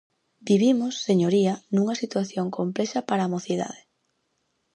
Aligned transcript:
Vivimos, 0.49 0.93
señoría, 1.07 1.53
nunha 1.73 1.99
situación 2.01 2.45
complexa 2.57 2.99
para 3.09 3.21
a 3.25 3.31
mocidade. 3.33 3.81